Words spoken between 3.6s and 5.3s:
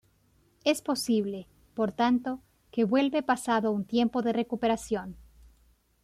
un tiempo de recuperación.